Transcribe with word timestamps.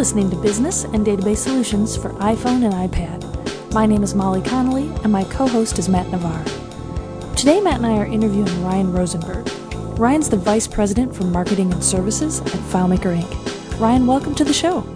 listening 0.00 0.30
to 0.30 0.36
Business 0.36 0.84
and 0.84 1.04
Database 1.04 1.36
Solutions 1.36 1.94
for 1.94 2.08
iPhone 2.14 2.64
and 2.64 2.72
iPad. 2.72 3.74
My 3.74 3.84
name 3.84 4.02
is 4.02 4.14
Molly 4.14 4.40
Connolly, 4.40 4.88
and 5.02 5.12
my 5.12 5.24
co 5.24 5.46
host 5.46 5.78
is 5.78 5.90
Matt 5.90 6.08
Navarre. 6.08 6.42
Today, 7.36 7.60
Matt 7.60 7.76
and 7.76 7.86
I 7.86 7.98
are 7.98 8.06
interviewing 8.06 8.64
Ryan 8.64 8.94
Rosenberg. 8.94 9.46
Ryan's 9.98 10.30
the 10.30 10.38
Vice 10.38 10.66
President 10.66 11.14
for 11.14 11.24
Marketing 11.24 11.70
and 11.70 11.84
Services 11.84 12.40
at 12.40 12.46
FileMaker 12.46 13.14
Inc. 13.14 13.78
Ryan, 13.78 14.06
welcome 14.06 14.34
to 14.36 14.42
the 14.42 14.54
show. 14.54 14.86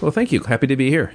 Well, 0.00 0.12
thank 0.12 0.32
you. 0.32 0.40
Happy 0.40 0.66
to 0.66 0.76
be 0.76 0.88
here. 0.88 1.12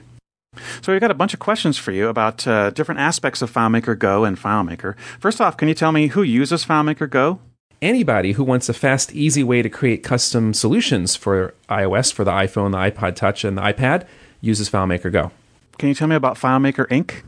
So 0.83 0.91
we've 0.91 1.01
got 1.01 1.09
a 1.09 1.15
bunch 1.15 1.33
of 1.33 1.39
questions 1.39 1.75
for 1.75 1.91
you 1.91 2.09
about 2.09 2.45
uh, 2.45 2.69
different 2.69 3.01
aspects 3.01 3.41
of 3.41 3.51
FileMaker 3.51 3.97
Go 3.97 4.25
and 4.25 4.37
FileMaker. 4.37 4.95
First 5.19 5.41
off, 5.41 5.57
can 5.57 5.67
you 5.67 5.73
tell 5.73 5.91
me 5.91 6.09
who 6.09 6.21
uses 6.21 6.63
FileMaker 6.63 7.09
Go? 7.09 7.39
Anybody 7.83 8.31
who 8.31 8.43
wants 8.43 8.69
a 8.69 8.73
fast, 8.73 9.13
easy 9.13 9.43
way 9.43 9.61
to 9.61 9.69
create 9.69 10.03
custom 10.03 10.53
solutions 10.53 11.15
for 11.15 11.53
iOS, 11.69 12.11
for 12.11 12.23
the 12.23 12.31
iPhone, 12.31 12.71
the 12.71 12.77
iPod 12.77 13.15
Touch, 13.15 13.43
and 13.43 13.57
the 13.57 13.61
iPad 13.61 14.07
uses 14.41 14.69
FileMaker 14.69 15.11
Go. 15.11 15.31
Can 15.77 15.89
you 15.89 15.95
tell 15.95 16.07
me 16.07 16.15
about 16.15 16.37
FileMaker 16.37 16.87
Inc.? 16.87 17.23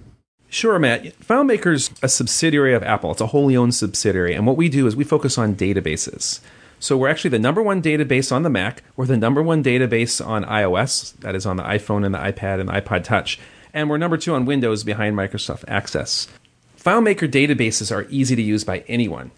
Sure, 0.49 0.79
Matt. 0.79 1.03
FileMaker's 1.19 1.91
a 2.01 2.07
subsidiary 2.07 2.73
of 2.73 2.83
Apple. 2.83 3.11
It's 3.11 3.21
a 3.21 3.27
wholly 3.27 3.57
owned 3.57 3.75
subsidiary. 3.75 4.33
And 4.33 4.47
what 4.47 4.55
we 4.55 4.69
do 4.69 4.87
is 4.87 4.95
we 4.95 5.03
focus 5.03 5.37
on 5.37 5.55
databases. 5.55 6.39
So 6.79 6.97
we're 6.97 7.09
actually 7.09 7.31
the 7.31 7.39
number 7.39 7.61
one 7.61 7.81
database 7.81 8.31
on 8.31 8.43
the 8.43 8.49
Mac. 8.49 8.83
We're 8.95 9.05
the 9.05 9.17
number 9.17 9.43
one 9.43 9.63
database 9.63 10.25
on 10.25 10.45
iOS, 10.45 11.15
that 11.17 11.35
is 11.35 11.45
on 11.45 11.57
the 11.57 11.63
iPhone 11.63 12.05
and 12.05 12.15
the 12.15 12.19
iPad 12.19 12.59
and 12.59 12.69
the 12.69 12.73
iPod 12.73 13.03
Touch. 13.03 13.39
And 13.73 13.89
we're 13.89 13.97
number 13.97 14.17
two 14.17 14.33
on 14.33 14.45
Windows 14.45 14.83
behind 14.83 15.17
Microsoft 15.17 15.65
Access. 15.67 16.27
FileMaker 16.79 17.29
databases 17.29 17.93
are 17.93 18.07
easy 18.09 18.35
to 18.35 18.41
use 18.41 18.63
by 18.63 18.85
anyone. 18.87 19.31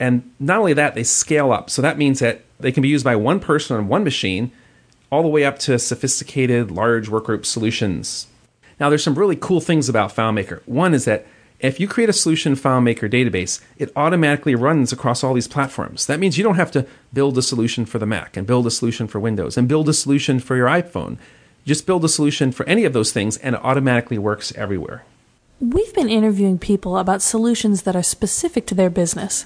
And 0.00 0.30
not 0.38 0.58
only 0.58 0.72
that, 0.74 0.94
they 0.94 1.04
scale 1.04 1.52
up. 1.52 1.70
So 1.70 1.82
that 1.82 1.98
means 1.98 2.20
that 2.20 2.42
they 2.60 2.72
can 2.72 2.82
be 2.82 2.88
used 2.88 3.04
by 3.04 3.16
one 3.16 3.40
person 3.40 3.76
on 3.76 3.88
one 3.88 4.04
machine, 4.04 4.52
all 5.10 5.22
the 5.22 5.28
way 5.28 5.44
up 5.44 5.58
to 5.60 5.78
sophisticated 5.78 6.70
large 6.70 7.08
workgroup 7.08 7.44
solutions. 7.46 8.26
Now, 8.78 8.88
there's 8.88 9.02
some 9.02 9.18
really 9.18 9.36
cool 9.36 9.60
things 9.60 9.88
about 9.88 10.14
FileMaker. 10.14 10.60
One 10.66 10.94
is 10.94 11.04
that 11.06 11.26
if 11.60 11.80
you 11.80 11.88
create 11.88 12.08
a 12.08 12.12
solution 12.12 12.54
FileMaker 12.54 13.10
database, 13.10 13.60
it 13.78 13.90
automatically 13.96 14.54
runs 14.54 14.92
across 14.92 15.24
all 15.24 15.34
these 15.34 15.48
platforms. 15.48 16.06
That 16.06 16.20
means 16.20 16.38
you 16.38 16.44
don't 16.44 16.54
have 16.54 16.70
to 16.72 16.86
build 17.12 17.36
a 17.36 17.42
solution 17.42 17.84
for 17.84 17.98
the 17.98 18.06
Mac 18.06 18.36
and 18.36 18.46
build 18.46 18.66
a 18.66 18.70
solution 18.70 19.08
for 19.08 19.18
Windows 19.18 19.56
and 19.56 19.66
build 19.66 19.88
a 19.88 19.92
solution 19.92 20.38
for 20.38 20.56
your 20.56 20.68
iPhone. 20.68 21.18
just 21.66 21.84
build 21.84 22.04
a 22.04 22.08
solution 22.08 22.50
for 22.50 22.66
any 22.66 22.84
of 22.84 22.94
those 22.94 23.12
things 23.12 23.36
and 23.38 23.54
it 23.54 23.60
automatically 23.62 24.16
works 24.16 24.54
everywhere. 24.56 25.04
We've 25.60 25.92
been 25.92 26.08
interviewing 26.08 26.58
people 26.58 26.96
about 26.96 27.20
solutions 27.20 27.82
that 27.82 27.96
are 27.96 28.02
specific 28.02 28.64
to 28.68 28.74
their 28.74 28.88
business. 28.88 29.44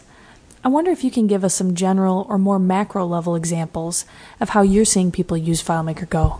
I 0.64 0.68
wonder 0.68 0.92
if 0.92 1.02
you 1.02 1.10
can 1.10 1.26
give 1.26 1.42
us 1.42 1.54
some 1.54 1.74
general 1.74 2.24
or 2.28 2.38
more 2.38 2.60
macro 2.60 3.04
level 3.04 3.34
examples 3.34 4.04
of 4.38 4.50
how 4.50 4.62
you're 4.62 4.84
seeing 4.84 5.10
people 5.10 5.36
use 5.36 5.62
FileMaker 5.62 6.08
Go. 6.08 6.38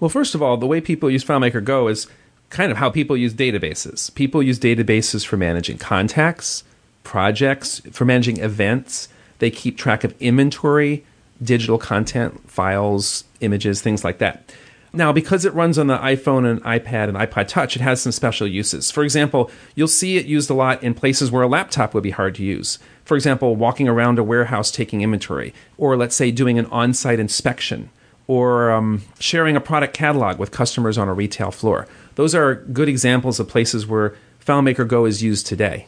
Well, 0.00 0.08
first 0.08 0.34
of 0.34 0.42
all, 0.42 0.56
the 0.56 0.66
way 0.66 0.80
people 0.80 1.08
use 1.08 1.24
FileMaker 1.24 1.62
Go 1.62 1.86
is 1.86 2.08
kind 2.50 2.72
of 2.72 2.78
how 2.78 2.90
people 2.90 3.16
use 3.16 3.34
databases. 3.34 4.12
People 4.14 4.42
use 4.42 4.58
databases 4.58 5.24
for 5.24 5.36
managing 5.36 5.78
contacts, 5.78 6.64
projects, 7.04 7.80
for 7.92 8.04
managing 8.04 8.38
events. 8.38 9.08
They 9.38 9.50
keep 9.50 9.78
track 9.78 10.02
of 10.02 10.20
inventory, 10.20 11.04
digital 11.40 11.78
content, 11.78 12.50
files, 12.50 13.22
images, 13.40 13.80
things 13.80 14.02
like 14.02 14.18
that. 14.18 14.52
Now, 14.92 15.12
because 15.12 15.44
it 15.44 15.52
runs 15.52 15.78
on 15.78 15.86
the 15.86 15.98
iPhone 15.98 16.50
and 16.50 16.62
iPad 16.64 17.08
and 17.08 17.16
iPod 17.16 17.48
Touch, 17.48 17.76
it 17.76 17.82
has 17.82 18.00
some 18.00 18.12
special 18.12 18.46
uses. 18.46 18.90
For 18.90 19.04
example, 19.04 19.50
you'll 19.74 19.88
see 19.88 20.16
it 20.16 20.26
used 20.26 20.48
a 20.48 20.54
lot 20.54 20.82
in 20.82 20.94
places 20.94 21.30
where 21.30 21.42
a 21.42 21.48
laptop 21.48 21.92
would 21.92 22.02
be 22.02 22.10
hard 22.10 22.34
to 22.36 22.42
use. 22.42 22.78
For 23.04 23.16
example, 23.16 23.54
walking 23.56 23.88
around 23.88 24.18
a 24.18 24.24
warehouse 24.24 24.70
taking 24.70 25.02
inventory, 25.02 25.52
or 25.76 25.96
let's 25.96 26.14
say 26.16 26.30
doing 26.30 26.58
an 26.58 26.66
on 26.66 26.94
site 26.94 27.20
inspection, 27.20 27.90
or 28.26 28.70
um, 28.70 29.02
sharing 29.18 29.56
a 29.56 29.60
product 29.60 29.94
catalog 29.94 30.38
with 30.38 30.50
customers 30.50 30.96
on 30.96 31.08
a 31.08 31.14
retail 31.14 31.50
floor. 31.50 31.86
Those 32.14 32.34
are 32.34 32.54
good 32.54 32.88
examples 32.88 33.38
of 33.38 33.48
places 33.48 33.86
where 33.86 34.16
FileMaker 34.44 34.88
Go 34.88 35.04
is 35.04 35.22
used 35.22 35.46
today. 35.46 35.86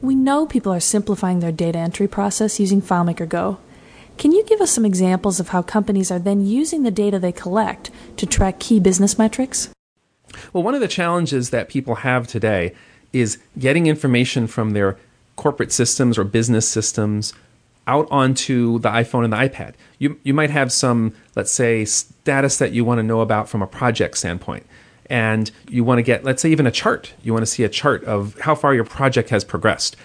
We 0.00 0.14
know 0.14 0.46
people 0.46 0.72
are 0.72 0.80
simplifying 0.80 1.40
their 1.40 1.52
data 1.52 1.78
entry 1.78 2.08
process 2.08 2.58
using 2.58 2.80
FileMaker 2.80 3.28
Go. 3.28 3.58
Can 4.20 4.32
you 4.32 4.44
give 4.44 4.60
us 4.60 4.70
some 4.70 4.84
examples 4.84 5.40
of 5.40 5.48
how 5.48 5.62
companies 5.62 6.10
are 6.10 6.18
then 6.18 6.44
using 6.44 6.82
the 6.82 6.90
data 6.90 7.18
they 7.18 7.32
collect 7.32 7.90
to 8.18 8.26
track 8.26 8.60
key 8.60 8.78
business 8.78 9.16
metrics? 9.16 9.70
Well, 10.52 10.62
one 10.62 10.74
of 10.74 10.82
the 10.82 10.88
challenges 10.88 11.48
that 11.48 11.70
people 11.70 11.94
have 11.94 12.26
today 12.26 12.74
is 13.14 13.38
getting 13.58 13.86
information 13.86 14.46
from 14.46 14.72
their 14.72 14.98
corporate 15.36 15.72
systems 15.72 16.18
or 16.18 16.24
business 16.24 16.68
systems 16.68 17.32
out 17.86 18.06
onto 18.10 18.78
the 18.80 18.90
iPhone 18.90 19.24
and 19.24 19.32
the 19.32 19.38
iPad. 19.38 19.72
You, 19.98 20.20
you 20.22 20.34
might 20.34 20.50
have 20.50 20.70
some, 20.70 21.14
let's 21.34 21.50
say, 21.50 21.86
status 21.86 22.58
that 22.58 22.72
you 22.72 22.84
want 22.84 22.98
to 22.98 23.02
know 23.02 23.22
about 23.22 23.48
from 23.48 23.62
a 23.62 23.66
project 23.66 24.18
standpoint. 24.18 24.66
And 25.06 25.50
you 25.66 25.82
want 25.82 25.96
to 25.96 26.02
get, 26.02 26.24
let's 26.24 26.42
say, 26.42 26.50
even 26.50 26.66
a 26.66 26.70
chart. 26.70 27.14
You 27.22 27.32
want 27.32 27.44
to 27.44 27.50
see 27.50 27.64
a 27.64 27.70
chart 27.70 28.04
of 28.04 28.38
how 28.40 28.54
far 28.54 28.74
your 28.74 28.84
project 28.84 29.30
has 29.30 29.44
progressed. 29.44 29.96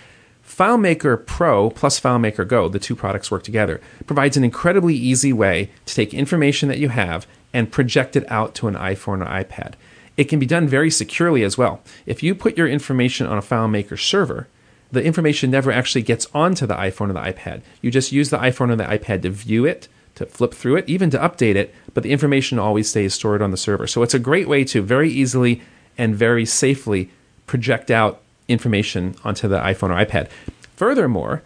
FileMaker 0.55 1.25
Pro 1.25 1.69
plus 1.69 1.99
FileMaker 1.99 2.47
Go, 2.47 2.69
the 2.69 2.79
two 2.79 2.95
products 2.95 3.29
work 3.29 3.43
together, 3.43 3.81
provides 4.05 4.37
an 4.37 4.45
incredibly 4.45 4.95
easy 4.95 5.33
way 5.33 5.69
to 5.85 5.93
take 5.93 6.13
information 6.13 6.69
that 6.69 6.77
you 6.77 6.87
have 6.87 7.27
and 7.53 7.71
project 7.71 8.15
it 8.15 8.29
out 8.31 8.55
to 8.55 8.69
an 8.69 8.75
iPhone 8.75 9.21
or 9.21 9.25
iPad. 9.25 9.73
It 10.15 10.25
can 10.25 10.39
be 10.39 10.45
done 10.45 10.65
very 10.65 10.89
securely 10.89 11.43
as 11.43 11.57
well. 11.57 11.81
If 12.05 12.23
you 12.23 12.33
put 12.33 12.57
your 12.57 12.69
information 12.69 13.27
on 13.27 13.37
a 13.37 13.41
FileMaker 13.41 13.99
server, 13.99 14.47
the 14.93 15.03
information 15.03 15.51
never 15.51 15.73
actually 15.73 16.03
gets 16.03 16.27
onto 16.33 16.65
the 16.65 16.75
iPhone 16.75 17.09
or 17.09 17.13
the 17.13 17.19
iPad. 17.19 17.61
You 17.81 17.91
just 17.91 18.13
use 18.13 18.29
the 18.29 18.37
iPhone 18.37 18.69
or 18.69 18.77
the 18.77 18.85
iPad 18.85 19.23
to 19.23 19.31
view 19.31 19.65
it, 19.65 19.89
to 20.15 20.25
flip 20.25 20.53
through 20.53 20.77
it, 20.77 20.87
even 20.87 21.09
to 21.09 21.17
update 21.17 21.55
it, 21.55 21.75
but 21.93 22.03
the 22.03 22.13
information 22.13 22.59
always 22.59 22.89
stays 22.89 23.13
stored 23.13 23.41
on 23.41 23.51
the 23.51 23.57
server. 23.57 23.87
So 23.87 24.03
it's 24.03 24.13
a 24.13 24.19
great 24.19 24.47
way 24.47 24.63
to 24.65 24.81
very 24.81 25.09
easily 25.09 25.61
and 25.97 26.15
very 26.15 26.45
safely 26.45 27.11
project 27.45 27.91
out 27.91 28.21
information 28.47 29.15
onto 29.23 29.47
the 29.47 29.59
iPhone 29.59 29.89
or 29.89 30.05
iPad. 30.05 30.29
Furthermore, 30.75 31.41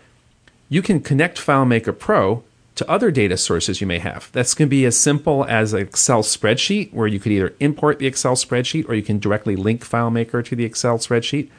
you 0.70 0.82
can 0.82 1.00
connect 1.00 1.38
FileMaker 1.38 1.98
Pro 1.98 2.44
to 2.76 2.90
other 2.90 3.12
data 3.12 3.36
sources 3.36 3.82
you 3.82 3.88
may 3.88 4.00
have. 4.00 4.30
That's 4.32 4.54
going 4.54 4.68
to 4.68 4.70
be 4.70 4.86
as 4.86 4.98
simple 4.98 5.44
as 5.46 5.74
an 5.74 5.82
Excel 5.82 6.24
spreadsheet, 6.24 6.94
where 6.94 7.08
you 7.08 7.20
could 7.20 7.32
either 7.32 7.54
import 7.60 8.00
the 8.00 8.08
Excel 8.08 8.36
spreadsheet 8.36 8.88
or 8.88 8.94
you 8.94 9.02
can 9.02 9.20
directly 9.20 9.56
link 9.56 9.86
FileMaker 9.86 10.46
to 10.46 10.56
the 10.56 10.64
Excel 10.64 10.98
spreadsheet. 10.98 11.50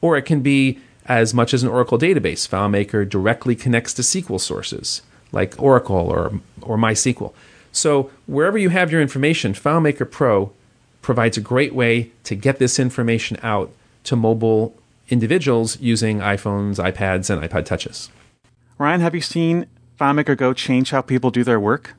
Or 0.00 0.16
it 0.16 0.22
can 0.22 0.40
be 0.40 0.78
as 1.06 1.34
much 1.34 1.52
as 1.52 1.62
an 1.62 1.68
Oracle 1.68 1.98
database. 1.98 2.48
FileMaker 2.48 3.08
directly 3.08 3.54
connects 3.54 3.92
to 3.94 4.02
SQL 4.02 4.40
sources 4.40 5.02
like 5.32 5.60
Oracle 5.60 5.96
or, 5.96 6.40
or 6.62 6.76
MySQL. 6.76 7.32
So 7.72 8.10
wherever 8.26 8.58
you 8.58 8.68
have 8.68 8.92
your 8.92 9.00
information, 9.00 9.54
FileMaker 9.54 10.08
Pro 10.10 10.52
provides 11.00 11.36
a 11.36 11.40
great 11.40 11.74
way 11.74 12.12
to 12.24 12.34
get 12.34 12.58
this 12.58 12.78
information 12.78 13.38
out 13.42 13.72
to 14.04 14.16
mobile 14.16 14.74
individuals 15.08 15.80
using 15.80 16.18
iPhones, 16.18 16.76
iPads, 16.76 17.30
and 17.30 17.42
iPod 17.42 17.64
Touches. 17.64 18.10
Ryan, 18.78 19.00
have 19.00 19.14
you 19.14 19.20
seen 19.20 19.66
FileMaker 20.00 20.36
Go 20.36 20.52
change 20.52 20.90
how 20.90 21.02
people 21.02 21.30
do 21.30 21.44
their 21.44 21.60
work? 21.60 21.94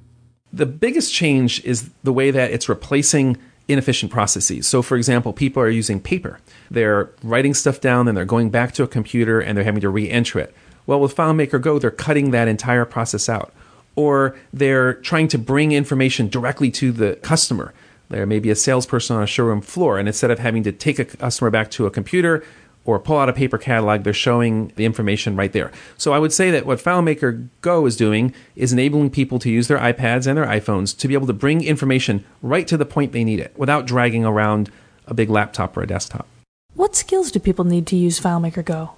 The 0.52 0.66
biggest 0.66 1.14
change 1.14 1.64
is 1.64 1.90
the 2.04 2.14
way 2.14 2.32
that 2.32 2.52
it's 2.52 2.70
replacing 2.70 3.38
inefficient 3.68 4.12
processes. 4.12 4.68
So, 4.68 4.82
for 4.82 4.98
example, 4.98 5.34
people 5.34 5.64
are 5.64 5.70
using 5.70 6.00
paper. 6.00 6.40
They're 6.70 7.10
writing 7.24 7.54
stuff 7.54 7.80
down 7.82 8.08
and 8.08 8.18
they're 8.18 8.26
going 8.26 8.50
back 8.50 8.74
to 8.74 8.84
a 8.84 8.88
computer 8.88 9.40
and 9.40 9.58
they're 9.58 9.64
having 9.64 9.82
to 9.82 9.90
re 9.90 10.10
enter 10.10 10.40
it. 10.40 10.54
Well, 10.86 11.00
with 11.00 11.16
FileMaker 11.16 11.62
Go, 11.62 11.80
they're 11.80 11.92
cutting 11.92 12.32
that 12.32 12.48
entire 12.48 12.86
process 12.86 13.30
out. 13.30 13.54
Or 13.96 14.36
they're 14.52 14.96
trying 14.96 15.28
to 15.30 15.38
bring 15.38 15.72
information 15.72 16.28
directly 16.28 16.72
to 16.72 16.92
the 16.92 17.16
customer. 17.18 17.74
There 18.10 18.26
may 18.26 18.40
be 18.40 18.50
a 18.50 18.56
salesperson 18.56 19.16
on 19.16 19.24
a 19.24 19.28
showroom 19.28 19.62
floor, 19.62 19.98
and 19.98 20.08
instead 20.08 20.30
of 20.30 20.40
having 20.40 20.64
to 20.64 20.72
take 20.72 21.00
a 21.00 21.06
customer 21.06 21.50
back 21.50 21.72
to 21.72 21.86
a 21.86 21.92
computer, 21.92 22.44
or 22.86 23.00
pull 23.00 23.18
out 23.18 23.30
a 23.30 23.34
paper 23.34 23.58
catalog, 23.58 24.04
they're 24.04 24.14
showing 24.14 24.72
the 24.76 24.86
information 24.86 25.36
right 25.36 25.54
there. 25.54 25.72
So 25.98 26.14
I 26.14 26.20
would 26.20 26.34
say 26.34 26.52
that 26.52 26.66
what 26.66 26.80
FileMaker 26.80 27.48
Go 27.62 27.86
is 27.86 27.96
doing 27.96 28.34
is 28.56 28.74
enabling 28.74 29.12
people 29.12 29.40
to 29.40 29.50
use 29.50 29.68
their 29.68 29.78
iPads 29.78 30.28
and 30.28 30.38
their 30.38 30.46
iPhones 30.46 30.98
to 30.98 31.08
be 31.08 31.14
able 31.14 31.28
to 31.28 31.34
bring 31.34 31.64
information 31.64 32.26
right 32.42 32.68
to 32.68 32.78
the 32.78 32.86
point 32.86 33.12
they 33.12 33.24
need 33.24 33.40
it 33.40 33.54
without 33.58 33.86
dragging 33.86 34.26
around 34.26 34.70
a 35.08 35.14
big 35.14 35.30
laptop 35.30 35.76
or 35.78 35.84
a 35.84 35.88
desktop. 35.88 36.28
What 36.76 36.96
skills 36.96 37.32
do 37.32 37.40
people 37.40 37.66
need 37.66 37.88
to 37.88 37.96
use 37.96 38.20
FileMaker 38.20 38.66
Go? 38.66 38.92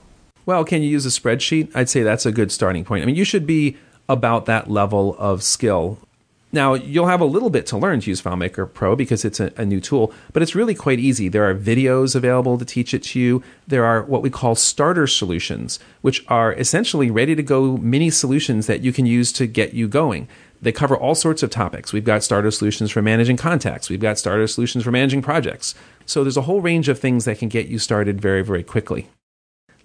Well, 0.45 0.63
can 0.63 0.81
you 0.81 0.89
use 0.89 1.05
a 1.05 1.09
spreadsheet? 1.09 1.71
I'd 1.75 1.89
say 1.89 2.03
that's 2.03 2.25
a 2.25 2.31
good 2.31 2.51
starting 2.51 2.85
point. 2.85 3.03
I 3.03 3.05
mean, 3.05 3.15
you 3.15 3.25
should 3.25 3.47
be 3.47 3.77
about 4.07 4.45
that 4.45 4.69
level 4.69 5.15
of 5.17 5.41
skill 5.41 5.97
now, 6.55 6.73
you'll 6.73 7.07
have 7.07 7.21
a 7.21 7.25
little 7.25 7.51
bit 7.51 7.67
to 7.67 7.77
learn 7.77 7.99
to 7.99 8.09
use 8.09 8.21
FileMaker 8.21 8.73
Pro 8.73 8.95
because 8.95 9.23
it's 9.23 9.39
a, 9.39 9.51
a, 9.57 9.65
new 9.65 9.79
tool, 9.79 10.13
but 10.33 10.41
it's 10.41 10.55
really 10.55 10.73
quite 10.73 10.99
easy. 10.99 11.27
There 11.27 11.47
are 11.47 11.53
videos 11.53 12.15
available 12.15 12.57
to 12.57 12.65
teach 12.65 12.93
it 12.93 13.03
to 13.03 13.19
you. 13.19 13.43
There 13.67 13.85
are 13.85 14.01
what 14.03 14.21
we 14.21 14.29
call 14.29 14.55
starter 14.55 15.05
solutions, 15.05 15.79
which 16.01 16.25
are 16.29 16.53
essentially 16.53 17.11
ready 17.11 17.35
to 17.35 17.43
go 17.43 17.77
mini 17.77 18.09
solutions 18.09 18.67
that 18.67 18.81
you 18.81 18.91
can 18.91 19.05
use 19.05 19.31
to 19.33 19.45
get 19.45 19.73
you 19.73 19.87
going. 19.87 20.27
They 20.61 20.71
cover 20.71 20.97
all 20.97 21.13
sorts 21.13 21.43
of 21.43 21.49
topics. 21.49 21.93
We've 21.93 22.03
got 22.03 22.23
starter 22.23 22.49
solutions 22.49 22.89
for 22.89 23.01
managing 23.01 23.37
contacts, 23.37 23.89
we've 23.89 23.99
got 23.99 24.17
starter 24.17 24.47
solutions 24.47 24.83
for 24.83 24.91
managing 24.91 25.21
projects. 25.21 25.75
So 26.05 26.23
there's 26.23 26.37
a 26.37 26.43
whole 26.43 26.61
range 26.61 26.89
of 26.89 26.97
things 26.97 27.25
that 27.25 27.37
can 27.37 27.49
get 27.49 27.67
you 27.67 27.77
started 27.77 28.21
very, 28.21 28.43
very 28.43 28.63
quickly. 28.63 29.09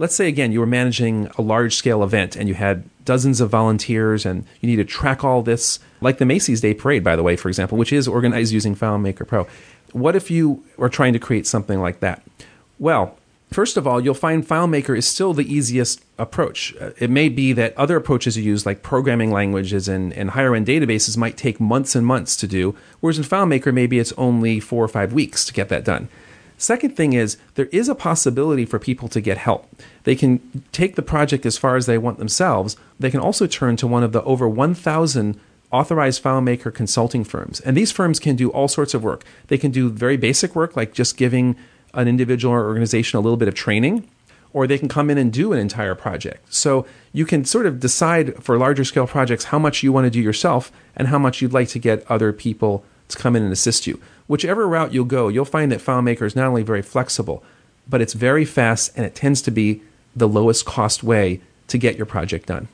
Let's 0.00 0.14
say 0.14 0.26
again 0.26 0.50
you 0.50 0.58
were 0.58 0.66
managing 0.66 1.30
a 1.36 1.42
large 1.42 1.76
scale 1.76 2.02
event 2.02 2.34
and 2.34 2.48
you 2.48 2.54
had 2.54 2.82
dozens 3.04 3.40
of 3.40 3.50
volunteers 3.50 4.26
and 4.26 4.44
you 4.60 4.68
need 4.68 4.76
to 4.76 4.84
track 4.84 5.22
all 5.22 5.42
this 5.42 5.78
like 6.00 6.16
the 6.18 6.24
Macy's 6.24 6.60
Day 6.60 6.74
Parade 6.74 7.04
by 7.04 7.14
the 7.14 7.22
way 7.22 7.36
for 7.36 7.48
example 7.48 7.78
which 7.78 7.92
is 7.92 8.08
organized 8.08 8.52
using 8.52 8.74
FileMaker 8.74 9.28
Pro. 9.28 9.46
What 9.92 10.16
if 10.16 10.30
you 10.30 10.64
are 10.78 10.88
trying 10.88 11.12
to 11.12 11.18
create 11.18 11.46
something 11.46 11.80
like 11.80 12.00
that? 12.00 12.22
Well 12.78 13.16
first 13.52 13.76
of 13.76 13.86
all 13.86 14.00
you'll 14.00 14.14
find 14.14 14.46
FileMaker 14.46 14.96
is 14.96 15.06
still 15.06 15.34
the 15.34 15.52
easiest 15.52 16.02
approach. 16.18 16.74
Uh, 16.80 16.92
it 16.98 17.10
may 17.10 17.28
be 17.28 17.52
that 17.52 17.76
other 17.76 17.96
approaches 17.96 18.38
you 18.38 18.42
use 18.42 18.64
like 18.64 18.82
programming 18.82 19.30
languages 19.30 19.86
and, 19.86 20.14
and 20.14 20.30
higher 20.30 20.54
end 20.54 20.66
databases 20.66 21.18
might 21.18 21.36
take 21.36 21.60
months 21.60 21.94
and 21.94 22.06
months 22.06 22.36
to 22.36 22.46
do 22.46 22.74
whereas 23.00 23.18
in 23.18 23.24
FileMaker 23.24 23.72
maybe 23.74 23.98
it's 23.98 24.14
only 24.16 24.60
four 24.60 24.82
or 24.82 24.88
five 24.88 25.12
weeks 25.12 25.44
to 25.44 25.52
get 25.52 25.68
that 25.68 25.84
done 25.84 26.08
Second 26.60 26.94
thing 26.94 27.14
is 27.14 27.38
there 27.54 27.70
is 27.72 27.88
a 27.88 27.94
possibility 27.94 28.66
for 28.66 28.78
people 28.78 29.08
to 29.08 29.22
get 29.22 29.38
help. 29.38 29.66
They 30.04 30.14
can 30.14 30.62
take 30.72 30.94
the 30.94 31.02
project 31.02 31.46
as 31.46 31.56
far 31.56 31.76
as 31.76 31.86
they 31.86 31.96
want 31.96 32.18
themselves. 32.18 32.76
They 32.98 33.10
can 33.10 33.18
also 33.18 33.46
turn 33.46 33.76
to 33.76 33.86
one 33.86 34.02
of 34.02 34.12
the 34.12 34.22
over 34.24 34.46
1,000 34.46 35.40
authorized 35.72 36.22
FileMaker 36.22 36.74
consulting 36.74 37.24
firms. 37.24 37.60
And 37.60 37.78
these 37.78 37.90
firms 37.90 38.20
can 38.20 38.36
do 38.36 38.50
all 38.50 38.68
sorts 38.68 38.92
of 38.92 39.02
work. 39.02 39.24
They 39.46 39.56
can 39.56 39.70
do 39.70 39.88
very 39.88 40.18
basic 40.18 40.54
work 40.54 40.76
like 40.76 40.92
just 40.92 41.16
giving 41.16 41.56
an 41.94 42.06
individual 42.06 42.52
or 42.52 42.66
organization 42.66 43.16
a 43.16 43.22
little 43.22 43.38
bit 43.38 43.48
of 43.48 43.54
training, 43.54 44.06
or 44.52 44.66
they 44.66 44.76
can 44.76 44.88
come 44.88 45.08
in 45.08 45.16
and 45.16 45.32
do 45.32 45.54
an 45.54 45.58
entire 45.58 45.94
project. 45.94 46.52
So 46.52 46.84
you 47.14 47.24
can 47.24 47.46
sort 47.46 47.64
of 47.64 47.80
decide 47.80 48.44
for 48.44 48.58
larger 48.58 48.84
scale 48.84 49.06
projects 49.06 49.44
how 49.44 49.58
much 49.58 49.82
you 49.82 49.92
want 49.92 50.04
to 50.04 50.10
do 50.10 50.20
yourself 50.20 50.70
and 50.94 51.08
how 51.08 51.18
much 51.18 51.40
you'd 51.40 51.54
like 51.54 51.68
to 51.68 51.78
get 51.78 52.04
other 52.10 52.34
people 52.34 52.84
to 53.10 53.18
come 53.18 53.36
in 53.36 53.42
and 53.42 53.52
assist 53.52 53.86
you 53.86 54.00
whichever 54.30 54.68
route 54.68 54.94
you'll 54.94 55.04
go, 55.04 55.26
you'll 55.26 55.44
find 55.44 55.72
that 55.72 55.80
FileMaker 55.80 56.22
is 56.22 56.36
not 56.36 56.46
only 56.46 56.62
very 56.62 56.82
flexible, 56.82 57.42
but 57.88 58.00
it's 58.00 58.12
very 58.12 58.44
fast 58.44 58.92
and 58.94 59.04
it 59.04 59.12
tends 59.12 59.42
to 59.42 59.50
be 59.50 59.82
the 60.14 60.28
lowest 60.28 60.64
cost 60.64 61.02
way 61.02 61.40
to 61.66 61.76
get 61.76 61.96
your 61.96 62.06
project 62.06 62.46
done. 62.46 62.68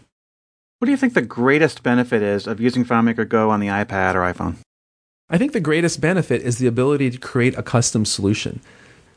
What 0.79 0.85
do 0.85 0.91
you 0.91 0.99
think 0.99 1.15
the 1.15 1.23
greatest 1.23 1.83
benefit 1.83 2.21
is 2.21 2.47
of 2.47 2.61
using 2.61 2.85
FileMaker 2.85 3.27
Go 3.27 3.49
on 3.49 3.61
the 3.61 3.69
iPad 3.69 4.15
or 4.15 4.21
iPhone? 4.21 4.57
I 5.31 5.39
think 5.39 5.53
the 5.53 5.61
greatest 5.61 5.99
benefit 5.99 6.43
is 6.43 6.59
the 6.59 6.67
ability 6.67 7.09
to 7.11 7.19
create 7.19 7.57
a 7.57 7.63
custom 7.63 8.05
solution. 8.05 8.61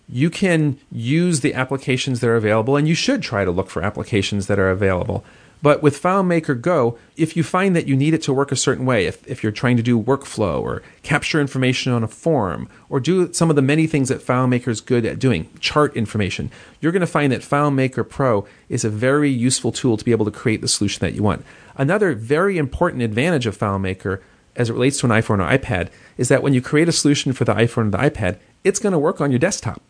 You 0.08 0.30
can 0.30 0.80
use 0.90 1.42
the 1.42 1.54
applications 1.54 2.22
that 2.22 2.30
are 2.30 2.38
available, 2.38 2.78
and 2.78 2.88
you 2.88 2.96
should 2.96 3.22
try 3.22 3.44
to 3.44 3.52
look 3.52 3.70
for 3.70 3.84
applications 3.84 4.48
that 4.48 4.58
are 4.58 4.70
available. 4.70 5.26
But 5.62 5.84
with 5.84 6.02
FileMaker 6.02 6.60
Go, 6.60 6.98
if 7.18 7.36
you 7.36 7.44
find 7.44 7.76
that 7.76 7.86
you 7.86 7.96
need 7.96 8.14
it 8.14 8.22
to 8.24 8.34
work 8.34 8.52
a 8.52 8.56
certain 8.56 8.86
way, 8.86 9.08
if, 9.08 9.28
if 9.28 9.44
you're 9.44 9.52
trying 9.52 9.76
to 9.78 9.84
do 9.84 10.02
workflow 10.02 10.62
or 10.62 10.82
capture 11.04 11.42
information 11.42 11.92
on 11.92 12.04
a 12.04 12.08
form 12.08 12.70
or 12.90 13.00
do 13.00 13.34
some 13.34 13.50
of 13.50 13.58
the 13.58 13.62
many 13.62 13.86
things 13.86 14.08
that 14.08 14.22
FileMaker 14.22 14.70
is 14.70 14.80
good 14.80 15.06
at 15.06 15.20
doing, 15.20 15.50
chart 15.60 15.96
information, 15.98 16.50
you're 16.80 16.94
going 16.94 17.02
to 17.02 17.08
find 17.08 17.32
that 17.34 17.42
FileMaker 17.42 18.08
Pro 18.08 18.48
is 18.70 18.86
a 18.86 18.90
very 18.90 19.30
useful 19.30 19.74
tool 19.74 19.98
to 19.98 20.06
be 20.06 20.12
able 20.12 20.26
to 20.26 20.32
create 20.32 20.62
the 20.62 20.68
solution 20.68 21.02
that 21.02 21.14
you 21.14 21.24
want. 21.24 21.46
Another 21.76 22.14
very 22.14 22.58
important 22.58 23.04
advantage 23.04 23.46
of 23.46 23.58
FileMaker 23.58 24.22
as 24.56 24.70
it 24.70 24.74
relates 24.74 25.00
to 25.00 25.06
an 25.06 25.12
iPhone 25.12 25.40
or 25.40 25.58
iPad 25.58 25.90
is 26.18 26.30
that 26.30 26.42
when 26.42 26.54
you 26.54 26.62
create 26.62 26.90
a 26.90 26.94
solution 26.94 27.34
for 27.34 27.46
the 27.46 27.54
iPhone 27.54 27.88
or 27.88 27.92
the 27.92 27.98
iPad, 27.98 28.38
it's 28.64 28.80
going 28.80 28.94
to 28.94 29.00
work 29.00 29.20
on 29.20 29.32
your 29.32 29.40
desktop. 29.40 29.82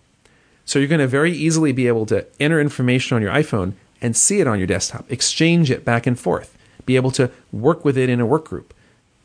So 0.65 0.77
you're 0.77 0.87
going 0.87 0.99
to 0.99 1.07
very 1.07 1.31
easily 1.31 1.71
be 1.71 1.87
able 1.87 2.05
to 2.07 2.25
enter 2.39 2.59
information 2.59 3.15
on 3.15 3.21
your 3.21 3.31
iPhone 3.31 3.73
and 4.01 4.15
see 4.15 4.39
it 4.39 4.47
on 4.47 4.57
your 4.57 4.67
desktop, 4.67 5.09
exchange 5.11 5.69
it 5.71 5.85
back 5.85 6.07
and 6.07 6.19
forth, 6.19 6.57
be 6.85 6.95
able 6.95 7.11
to 7.11 7.31
work 7.51 7.83
with 7.85 7.97
it 7.97 8.09
in 8.09 8.19
a 8.19 8.25
work 8.25 8.45
group. 8.45 8.73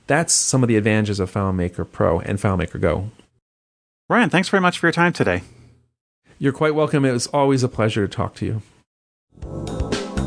That's 0.06 0.34
some 0.34 0.62
of 0.62 0.68
the 0.68 0.76
advantages 0.76 1.20
of 1.20 1.32
FileMaker 1.32 1.90
Pro 1.90 2.20
and 2.20 2.38
FileMaker 2.38 2.80
Go. 2.80 3.10
Ryan, 4.08 4.30
thanks 4.30 4.48
very 4.48 4.60
much 4.60 4.78
for 4.78 4.86
your 4.86 4.92
time 4.92 5.12
today. 5.12 5.42
You're 6.38 6.52
quite 6.52 6.74
welcome. 6.74 7.04
It 7.04 7.12
was 7.12 7.26
always 7.28 7.62
a 7.62 7.68
pleasure 7.68 8.06
to 8.06 8.12
talk 8.14 8.34
to 8.36 8.44
you. 8.44 8.62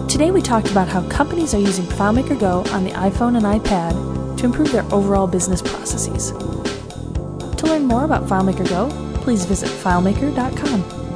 Today 0.09 0.31
we 0.31 0.41
talked 0.41 0.71
about 0.71 0.87
how 0.87 1.07
companies 1.09 1.53
are 1.53 1.59
using 1.59 1.85
FileMaker 1.85 2.39
Go 2.39 2.63
on 2.71 2.85
the 2.85 2.91
iPhone 2.91 3.35
and 3.35 3.45
iPad 3.45 4.37
to 4.37 4.45
improve 4.45 4.71
their 4.71 4.85
overall 4.93 5.27
business 5.27 5.61
processes. 5.61 6.31
To 6.31 7.65
learn 7.65 7.85
more 7.85 8.05
about 8.05 8.23
FileMaker 8.27 8.67
Go, 8.69 8.89
please 9.21 9.45
visit 9.45 9.69
filemaker.com. 9.69 11.06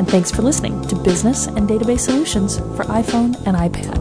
And 0.00 0.08
thanks 0.08 0.30
for 0.30 0.40
listening 0.40 0.80
to 0.88 0.96
Business 0.96 1.46
and 1.46 1.68
Database 1.68 2.00
Solutions 2.00 2.56
for 2.74 2.84
iPhone 2.84 3.36
and 3.44 3.54
iPad. 3.54 3.99